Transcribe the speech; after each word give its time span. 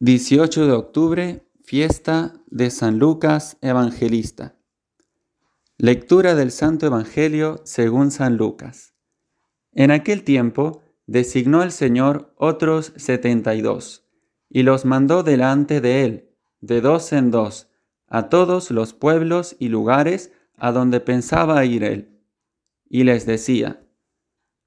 18 0.00 0.66
de 0.66 0.72
octubre, 0.72 1.46
fiesta 1.62 2.34
de 2.48 2.70
San 2.70 2.98
Lucas 2.98 3.58
Evangelista. 3.60 4.56
Lectura 5.78 6.34
del 6.34 6.50
Santo 6.50 6.86
Evangelio 6.86 7.60
según 7.64 8.10
San 8.10 8.36
Lucas. 8.36 8.96
En 9.70 9.92
aquel 9.92 10.24
tiempo 10.24 10.82
designó 11.06 11.62
el 11.62 11.70
Señor 11.70 12.34
otros 12.36 12.92
setenta 12.96 13.54
y 13.54 13.62
dos, 13.62 14.04
y 14.48 14.64
los 14.64 14.84
mandó 14.84 15.22
delante 15.22 15.80
de 15.80 16.04
él, 16.04 16.36
de 16.60 16.80
dos 16.80 17.12
en 17.12 17.30
dos, 17.30 17.70
a 18.08 18.28
todos 18.28 18.72
los 18.72 18.94
pueblos 18.94 19.54
y 19.60 19.68
lugares 19.68 20.32
a 20.56 20.72
donde 20.72 20.98
pensaba 20.98 21.64
ir 21.64 21.84
él. 21.84 22.20
Y 22.88 23.04
les 23.04 23.26
decía, 23.26 23.86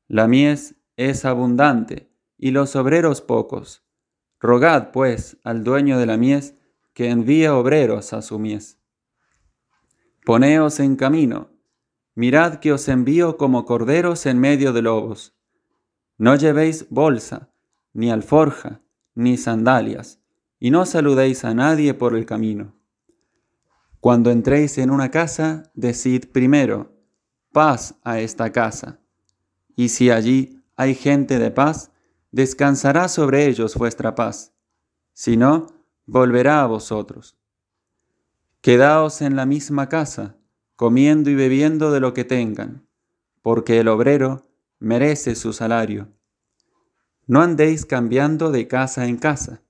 La 0.08 0.30
mies 0.30 0.78
es 0.96 1.26
abundante, 1.26 2.14
y 2.38 2.52
los 2.52 2.78
obreros 2.78 3.20
pocos 3.20 3.87
Rogad, 4.40 4.92
pues, 4.92 5.38
al 5.44 5.64
dueño 5.64 5.98
de 5.98 6.06
la 6.06 6.18
mies 6.18 6.56
que 6.94 7.10
envíe 7.10 7.48
obreros 7.48 8.14
a 8.14 8.22
su 8.22 8.40
mies. 8.40 8.78
Poneos 10.26 10.80
en 10.80 10.96
camino, 10.96 11.50
mirad 12.14 12.56
que 12.56 12.72
os 12.72 12.88
envío 12.88 13.38
como 13.38 13.66
corderos 13.66 14.26
en 14.26 14.40
medio 14.40 14.74
de 14.74 14.82
lobos. 14.82 15.36
No 16.18 16.36
llevéis 16.36 16.88
bolsa, 16.90 17.50
ni 17.94 18.12
alforja, 18.12 18.82
ni 19.16 19.38
sandalias, 19.38 20.20
y 20.60 20.72
no 20.72 20.86
saludéis 20.86 21.46
a 21.46 21.54
nadie 21.54 21.94
por 21.94 22.16
el 22.16 22.26
camino. 22.26 22.76
Cuando 24.00 24.30
entréis 24.30 24.78
en 24.78 24.92
una 24.92 25.10
casa, 25.10 25.72
decid 25.74 26.26
primero, 26.32 26.96
paz 27.52 27.96
a 28.04 28.20
esta 28.20 28.52
casa. 28.52 29.00
Y 29.76 29.90
si 29.90 30.12
allí 30.12 30.64
hay 30.76 30.94
gente 30.94 31.40
de 31.40 31.52
paz, 31.52 31.92
descansará 32.32 33.08
sobre 33.08 33.48
ellos 33.48 33.76
vuestra 33.76 34.16
paz. 34.16 34.54
Si 35.14 35.38
no, 35.38 35.68
volverá 36.06 36.62
a 36.62 36.68
vosotros. 36.68 37.38
Quedaos 38.62 39.22
en 39.22 39.36
la 39.36 39.46
misma 39.46 39.90
casa, 39.90 40.38
comiendo 40.76 41.30
y 41.30 41.36
bebiendo 41.36 41.92
de 41.92 42.00
lo 42.00 42.14
que 42.14 42.24
tengan, 42.24 42.88
porque 43.42 43.80
el 43.80 43.88
obrero 43.88 44.44
merece 44.80 45.36
su 45.36 45.54
salario. 45.54 46.10
No 47.26 47.42
andéis 47.42 47.86
cambiando 47.86 48.52
de 48.52 48.68
casa 48.68 49.06
en 49.08 49.18
casa. 49.18 49.62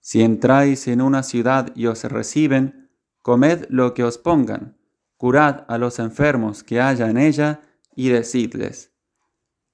Si 0.00 0.22
entráis 0.22 0.88
en 0.88 1.00
una 1.00 1.22
ciudad 1.22 1.74
y 1.76 1.86
os 1.86 2.02
reciben, 2.04 2.90
comed 3.20 3.66
lo 3.68 3.94
que 3.94 4.04
os 4.04 4.18
pongan, 4.18 4.76
curad 5.16 5.64
a 5.68 5.78
los 5.78 5.98
enfermos 5.98 6.64
que 6.64 6.80
haya 6.80 7.08
en 7.08 7.18
ella 7.18 7.62
y 7.94 8.08
decidles, 8.08 8.92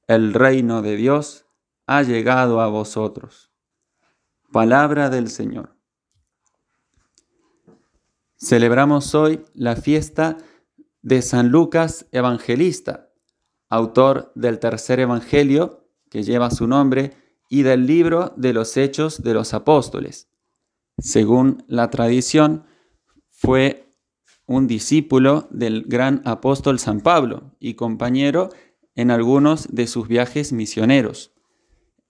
el 0.06 0.34
reino 0.34 0.82
de 0.82 0.96
Dios 0.96 1.47
ha 1.88 2.02
llegado 2.02 2.60
a 2.60 2.68
vosotros. 2.68 3.50
Palabra 4.52 5.08
del 5.08 5.30
Señor. 5.30 5.74
Celebramos 8.36 9.14
hoy 9.14 9.42
la 9.54 9.74
fiesta 9.74 10.36
de 11.00 11.22
San 11.22 11.48
Lucas 11.48 12.06
Evangelista, 12.12 13.08
autor 13.70 14.30
del 14.34 14.58
tercer 14.58 15.00
Evangelio 15.00 15.88
que 16.10 16.22
lleva 16.22 16.50
su 16.50 16.66
nombre 16.66 17.14
y 17.48 17.62
del 17.62 17.86
libro 17.86 18.34
de 18.36 18.52
los 18.52 18.76
Hechos 18.76 19.22
de 19.22 19.32
los 19.32 19.54
Apóstoles. 19.54 20.28
Según 20.98 21.64
la 21.68 21.88
tradición, 21.88 22.66
fue 23.30 23.88
un 24.44 24.66
discípulo 24.66 25.48
del 25.50 25.84
gran 25.86 26.20
apóstol 26.26 26.78
San 26.78 27.00
Pablo 27.00 27.56
y 27.58 27.74
compañero 27.74 28.50
en 28.94 29.10
algunos 29.10 29.74
de 29.74 29.86
sus 29.86 30.06
viajes 30.06 30.52
misioneros. 30.52 31.32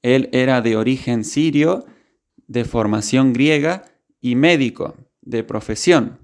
Él 0.02 0.28
era 0.32 0.60
de 0.60 0.77
origen 0.77 1.24
sirio, 1.24 1.86
de 2.46 2.64
formación 2.64 3.32
griega 3.32 3.84
y 4.20 4.34
médico 4.34 4.96
de 5.22 5.44
profesión. 5.44 6.18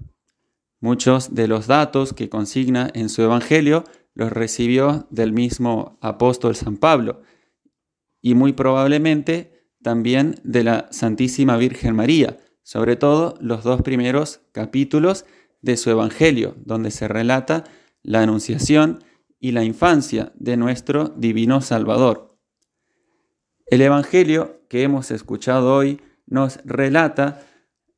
Muchos 0.81 1.33
de 1.33 1.47
los 1.47 1.67
datos 1.67 2.13
que 2.13 2.29
consigna 2.29 2.89
en 2.93 3.09
su 3.09 3.21
Evangelio 3.21 3.83
los 4.13 4.31
recibió 4.31 5.07
del 5.09 5.33
mismo 5.33 5.97
apóstol 6.01 6.55
San 6.55 6.77
Pablo 6.77 7.21
y 8.21 8.33
muy 8.33 8.53
probablemente 8.53 9.69
también 9.83 10.35
de 10.43 10.63
la 10.63 10.87
Santísima 10.91 11.57
Virgen 11.57 11.95
María, 11.95 12.37
sobre 12.63 12.95
todo 12.95 13.37
los 13.39 13.63
dos 13.63 13.83
primeros 13.83 14.41
capítulos 14.51 15.25
de 15.61 15.77
su 15.77 15.91
Evangelio, 15.91 16.55
donde 16.65 16.91
se 16.91 17.07
relata 17.07 17.65
la 18.01 18.21
anunciación 18.21 19.03
y 19.39 19.51
la 19.51 19.63
infancia 19.63 20.31
de 20.35 20.57
nuestro 20.57 21.09
divino 21.09 21.61
Salvador. 21.61 22.34
El 23.65 23.81
Evangelio 23.81 24.61
que 24.69 24.83
hemos 24.83 25.09
escuchado 25.09 25.73
hoy 25.73 25.99
nos 26.27 26.59
relata 26.65 27.43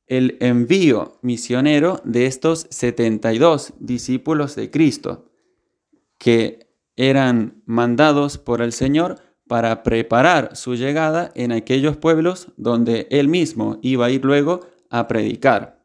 el 0.06 0.38
envío 0.40 1.20
misionero 1.22 2.00
de 2.06 2.26
estos 2.26 2.68
72 2.70 3.74
discípulos 3.80 4.56
de 4.56 4.72
Cristo, 4.72 5.30
que 6.18 6.68
eran 6.96 7.62
mandados 7.66 8.38
por 8.38 8.62
el 8.62 8.72
Señor 8.72 9.20
para 9.46 9.84
preparar 9.84 10.56
su 10.56 10.76
llegada 10.76 11.32
en 11.36 11.52
aquellos 11.52 11.98
pueblos 11.98 12.48
donde 12.56 13.08
él 13.12 13.28
mismo 13.28 13.78
iba 13.82 14.06
a 14.06 14.10
ir 14.10 14.24
luego 14.24 14.62
a 14.90 15.08
predicar. 15.08 15.84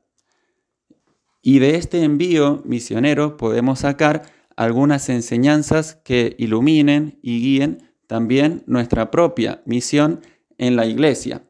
Y 1.42 1.58
de 1.58 1.74
este 1.74 2.04
envío 2.04 2.62
misionero 2.64 3.36
podemos 3.36 3.80
sacar 3.80 4.22
algunas 4.54 5.08
enseñanzas 5.08 5.96
que 6.04 6.36
iluminen 6.38 7.18
y 7.20 7.40
guíen 7.40 7.91
también 8.12 8.62
nuestra 8.66 9.10
propia 9.10 9.62
misión 9.64 10.20
en 10.58 10.76
la 10.76 10.84
iglesia. 10.84 11.48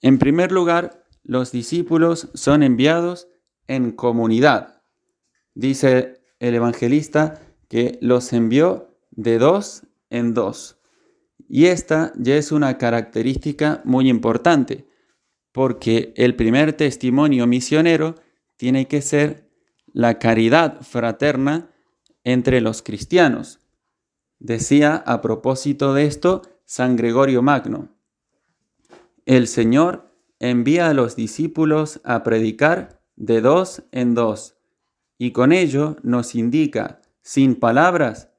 En 0.00 0.16
primer 0.16 0.52
lugar, 0.52 1.04
los 1.24 1.50
discípulos 1.50 2.28
son 2.34 2.62
enviados 2.62 3.26
en 3.66 3.90
comunidad. 3.90 4.80
Dice 5.56 6.20
el 6.38 6.54
evangelista 6.54 7.42
que 7.68 7.98
los 8.00 8.32
envió 8.32 8.96
de 9.10 9.38
dos 9.38 9.82
en 10.08 10.34
dos. 10.34 10.78
Y 11.48 11.64
esta 11.66 12.12
ya 12.16 12.36
es 12.36 12.52
una 12.52 12.78
característica 12.78 13.82
muy 13.84 14.08
importante, 14.08 14.86
porque 15.50 16.14
el 16.16 16.36
primer 16.36 16.74
testimonio 16.74 17.48
misionero 17.48 18.14
tiene 18.56 18.86
que 18.86 19.02
ser 19.02 19.50
la 19.92 20.20
caridad 20.20 20.80
fraterna 20.82 21.72
entre 22.22 22.60
los 22.60 22.82
cristianos. 22.82 23.65
Decía 24.38 24.96
a 24.96 25.22
propósito 25.22 25.94
de 25.94 26.04
esto 26.06 26.42
San 26.64 26.96
Gregorio 26.96 27.42
Magno, 27.42 27.88
el 29.24 29.48
Señor 29.48 30.10
envía 30.38 30.88
a 30.88 30.94
los 30.94 31.16
discípulos 31.16 32.00
a 32.04 32.22
predicar 32.22 33.00
de 33.16 33.40
dos 33.40 33.82
en 33.92 34.14
dos, 34.14 34.56
y 35.18 35.32
con 35.32 35.52
ello 35.52 35.96
nos 36.02 36.34
indica, 36.34 37.00
sin 37.22 37.56
palabras, 37.56 38.30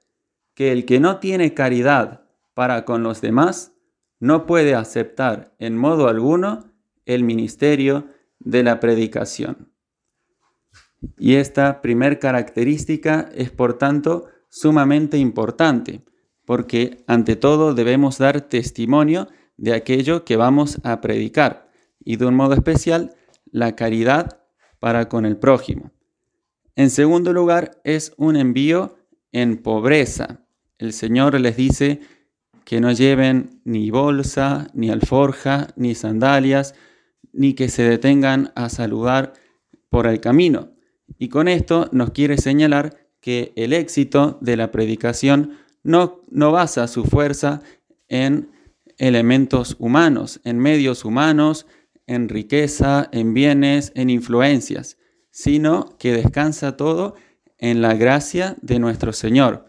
que 0.54 0.72
el 0.72 0.86
que 0.86 1.00
no 1.00 1.20
tiene 1.20 1.54
caridad 1.54 2.22
para 2.54 2.86
con 2.86 3.04
los 3.04 3.22
demás 3.22 3.74
no 4.20 4.46
puede 4.46 4.76
aceptar 4.76 5.54
en 5.60 5.78
modo 5.78 6.08
alguno 6.08 6.72
el 7.06 7.24
ministerio 7.24 8.08
de 8.40 8.64
la 8.64 8.80
predicación. 8.80 9.72
Y 11.18 11.36
esta 11.36 11.82
primer 11.82 12.20
característica 12.20 13.30
es, 13.34 13.52
por 13.52 13.78
tanto, 13.78 14.28
sumamente 14.60 15.18
importante, 15.18 16.02
porque 16.46 17.04
ante 17.08 17.36
todo 17.36 17.74
debemos 17.74 18.18
dar 18.18 18.42
testimonio 18.42 19.28
de 19.58 19.74
aquello 19.74 20.24
que 20.24 20.38
vamos 20.38 20.80
a 20.84 21.02
predicar 21.02 21.70
y 22.04 22.16
de 22.16 22.26
un 22.26 22.36
modo 22.36 22.54
especial 22.54 23.16
la 23.52 23.76
caridad 23.76 24.42
para 24.80 25.10
con 25.10 25.26
el 25.26 25.38
prójimo. 25.38 25.92
En 26.76 26.90
segundo 26.90 27.34
lugar, 27.34 27.82
es 27.84 28.14
un 28.18 28.36
envío 28.36 28.98
en 29.32 29.58
pobreza. 29.58 30.46
El 30.78 30.94
Señor 30.94 31.40
les 31.40 31.58
dice 31.58 32.02
que 32.66 32.80
no 32.80 32.92
lleven 32.92 33.62
ni 33.66 33.90
bolsa, 33.90 34.68
ni 34.74 34.90
alforja, 34.92 35.70
ni 35.76 35.96
sandalias, 35.96 36.76
ni 37.34 37.54
que 37.54 37.70
se 37.70 37.84
detengan 37.84 38.52
a 38.56 38.70
saludar 38.70 39.34
por 39.90 40.06
el 40.06 40.20
camino. 40.20 40.72
Y 41.18 41.30
con 41.30 41.48
esto 41.48 41.90
nos 41.92 42.12
quiere 42.12 42.38
señalar 42.38 43.07
que 43.28 43.52
el 43.58 43.74
éxito 43.74 44.38
de 44.40 44.56
la 44.56 44.72
predicación 44.72 45.58
no, 45.84 46.22
no 46.32 46.54
basa 46.54 46.88
su 46.88 47.04
fuerza 47.04 47.62
en 48.08 48.50
elementos 48.98 49.76
humanos, 49.80 50.40
en 50.46 50.60
medios 50.60 51.04
humanos, 51.04 51.68
en 52.06 52.30
riqueza, 52.30 53.10
en 53.12 53.34
bienes, 53.34 53.92
en 53.96 54.10
influencias, 54.10 54.98
sino 55.30 55.98
que 56.00 56.14
descansa 56.14 56.78
todo 56.78 57.16
en 57.58 57.82
la 57.82 57.96
gracia 57.96 58.56
de 58.62 58.80
nuestro 58.80 59.12
Señor. 59.12 59.68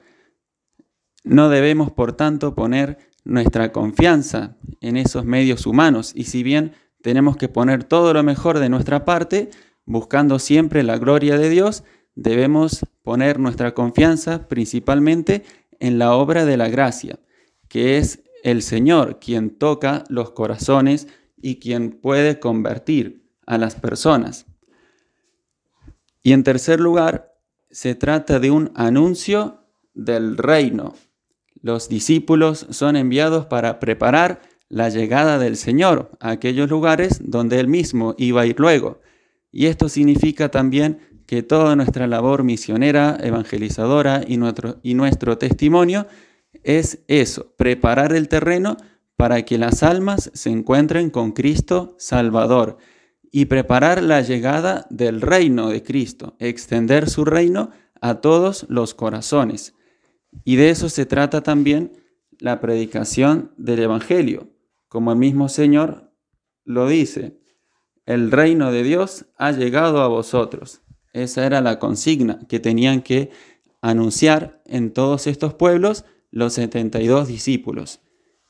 No 1.24 1.48
debemos, 1.48 1.90
por 1.90 2.12
tanto, 2.12 2.54
poner 2.54 2.98
nuestra 3.24 3.72
confianza 3.72 4.56
en 4.80 4.96
esos 4.96 5.24
medios 5.24 5.66
humanos 5.66 6.12
y 6.14 6.26
si 6.26 6.44
bien 6.44 6.74
tenemos 7.02 7.36
que 7.36 7.48
poner 7.48 7.82
todo 7.82 8.14
lo 8.14 8.22
mejor 8.22 8.60
de 8.60 8.68
nuestra 8.68 9.04
parte, 9.04 9.50
buscando 9.84 10.38
siempre 10.38 10.84
la 10.84 10.96
gloria 10.96 11.36
de 11.36 11.50
Dios, 11.50 11.82
debemos 12.18 12.84
poner 13.04 13.38
nuestra 13.38 13.74
confianza 13.74 14.48
principalmente 14.48 15.44
en 15.78 15.98
la 15.98 16.14
obra 16.14 16.44
de 16.44 16.56
la 16.56 16.68
gracia, 16.68 17.20
que 17.68 17.96
es 17.96 18.24
el 18.42 18.62
Señor 18.62 19.20
quien 19.20 19.50
toca 19.50 20.02
los 20.08 20.32
corazones 20.32 21.06
y 21.40 21.60
quien 21.60 21.92
puede 21.92 22.40
convertir 22.40 23.24
a 23.46 23.56
las 23.56 23.76
personas. 23.76 24.46
Y 26.22 26.32
en 26.32 26.42
tercer 26.42 26.80
lugar, 26.80 27.36
se 27.70 27.94
trata 27.94 28.40
de 28.40 28.50
un 28.50 28.72
anuncio 28.74 29.62
del 29.94 30.36
reino. 30.36 30.94
Los 31.62 31.88
discípulos 31.88 32.66
son 32.70 32.96
enviados 32.96 33.46
para 33.46 33.78
preparar 33.78 34.40
la 34.68 34.88
llegada 34.88 35.38
del 35.38 35.56
Señor 35.56 36.10
a 36.18 36.30
aquellos 36.30 36.68
lugares 36.68 37.20
donde 37.22 37.60
Él 37.60 37.68
mismo 37.68 38.16
iba 38.18 38.40
a 38.40 38.46
ir 38.46 38.58
luego. 38.58 39.00
Y 39.52 39.66
esto 39.66 39.88
significa 39.88 40.50
también 40.50 40.98
que 41.28 41.42
toda 41.42 41.76
nuestra 41.76 42.06
labor 42.06 42.42
misionera, 42.42 43.18
evangelizadora 43.22 44.22
y 44.26 44.38
nuestro, 44.38 44.80
y 44.82 44.94
nuestro 44.94 45.36
testimonio 45.36 46.06
es 46.62 47.04
eso, 47.06 47.52
preparar 47.58 48.14
el 48.14 48.28
terreno 48.28 48.78
para 49.14 49.42
que 49.42 49.58
las 49.58 49.82
almas 49.82 50.30
se 50.32 50.48
encuentren 50.48 51.10
con 51.10 51.32
Cristo 51.32 51.94
Salvador 51.98 52.78
y 53.30 53.44
preparar 53.44 54.02
la 54.02 54.22
llegada 54.22 54.86
del 54.88 55.20
reino 55.20 55.68
de 55.68 55.82
Cristo, 55.82 56.34
extender 56.38 57.10
su 57.10 57.26
reino 57.26 57.72
a 58.00 58.22
todos 58.22 58.64
los 58.70 58.94
corazones. 58.94 59.74
Y 60.44 60.56
de 60.56 60.70
eso 60.70 60.88
se 60.88 61.04
trata 61.04 61.42
también 61.42 61.92
la 62.38 62.58
predicación 62.58 63.52
del 63.58 63.80
Evangelio, 63.80 64.48
como 64.88 65.12
el 65.12 65.18
mismo 65.18 65.50
Señor 65.50 66.10
lo 66.64 66.88
dice, 66.88 67.38
el 68.06 68.30
reino 68.30 68.72
de 68.72 68.82
Dios 68.82 69.26
ha 69.36 69.52
llegado 69.52 70.00
a 70.00 70.08
vosotros. 70.08 70.80
Esa 71.12 71.46
era 71.46 71.60
la 71.60 71.78
consigna 71.78 72.38
que 72.48 72.60
tenían 72.60 73.02
que 73.02 73.30
anunciar 73.80 74.62
en 74.66 74.92
todos 74.92 75.26
estos 75.26 75.54
pueblos 75.54 76.04
los 76.30 76.54
72 76.54 77.28
discípulos. 77.28 78.00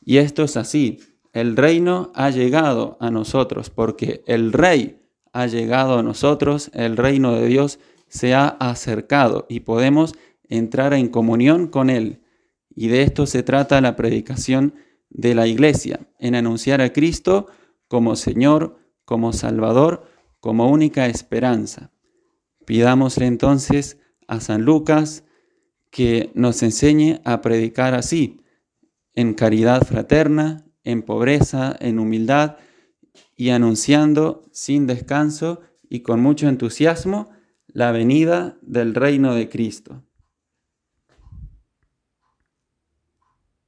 Y 0.00 0.18
esto 0.18 0.42
es 0.44 0.56
así, 0.56 1.00
el 1.32 1.56
reino 1.56 2.10
ha 2.14 2.30
llegado 2.30 2.96
a 3.00 3.10
nosotros 3.10 3.70
porque 3.70 4.22
el 4.26 4.52
rey 4.52 5.02
ha 5.32 5.46
llegado 5.46 5.98
a 5.98 6.02
nosotros, 6.02 6.70
el 6.72 6.96
reino 6.96 7.34
de 7.34 7.46
Dios 7.46 7.78
se 8.08 8.34
ha 8.34 8.48
acercado 8.48 9.46
y 9.48 9.60
podemos 9.60 10.14
entrar 10.48 10.94
en 10.94 11.08
comunión 11.08 11.68
con 11.68 11.90
él. 11.90 12.22
Y 12.74 12.88
de 12.88 13.02
esto 13.02 13.26
se 13.26 13.42
trata 13.42 13.80
la 13.80 13.96
predicación 13.96 14.74
de 15.10 15.34
la 15.34 15.46
iglesia, 15.46 16.00
en 16.18 16.34
anunciar 16.34 16.80
a 16.80 16.92
Cristo 16.92 17.46
como 17.86 18.16
Señor, 18.16 18.78
como 19.04 19.32
Salvador, 19.32 20.06
como 20.40 20.70
única 20.70 21.06
esperanza. 21.06 21.90
Pidámosle 22.68 23.24
entonces 23.24 23.96
a 24.26 24.40
San 24.40 24.60
Lucas 24.60 25.24
que 25.90 26.30
nos 26.34 26.62
enseñe 26.62 27.18
a 27.24 27.40
predicar 27.40 27.94
así, 27.94 28.42
en 29.14 29.32
caridad 29.32 29.86
fraterna, 29.86 30.66
en 30.84 31.00
pobreza, 31.00 31.74
en 31.80 31.98
humildad 31.98 32.56
y 33.34 33.48
anunciando 33.48 34.42
sin 34.52 34.86
descanso 34.86 35.62
y 35.88 36.00
con 36.00 36.20
mucho 36.20 36.46
entusiasmo 36.46 37.30
la 37.68 37.90
venida 37.90 38.58
del 38.60 38.94
reino 38.94 39.34
de 39.34 39.48
Cristo. 39.48 40.04